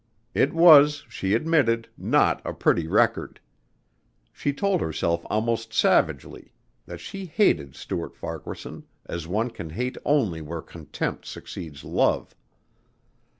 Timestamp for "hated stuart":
7.27-8.15